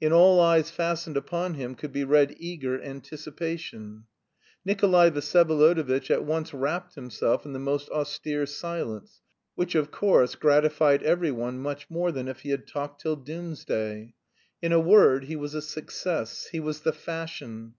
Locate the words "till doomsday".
13.02-14.14